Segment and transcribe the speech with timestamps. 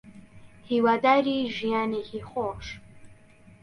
[0.69, 2.65] هیواداری ژیانێکی خۆش